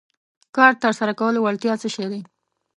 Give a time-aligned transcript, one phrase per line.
[0.55, 2.21] کار تر سره کولو وړتیا څه شی دی.